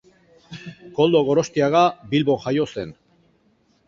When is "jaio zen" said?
2.47-2.95